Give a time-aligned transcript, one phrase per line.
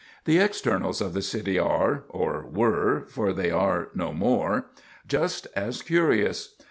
[0.25, 4.65] The externals of the city are or were, for they are no more
[5.07, 6.55] just as curious.